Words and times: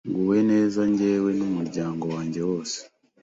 nguwe 0.09 0.37
neza 0.51 0.79
njyewe 0.91 1.29
n’umuryango 1.39 2.03
wanjye 2.13 2.39
wose, 2.49 2.79